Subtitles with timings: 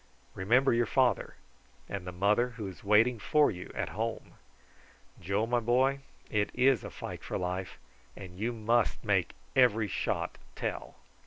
[0.33, 1.35] Remember your father,
[1.87, 4.31] and the mother who is waiting for you at home.
[5.19, 7.77] Joe, my boy, it is a fight for life,
[8.15, 10.95] and you must make every shot tell."